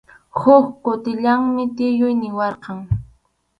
Huk 0.39 0.65
kutillanmi 0.83 1.63
tiyuy 1.75 2.15
niwarqan. 2.21 2.79